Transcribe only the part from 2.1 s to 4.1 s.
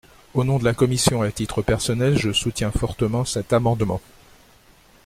je soutiens fortement cet amendement.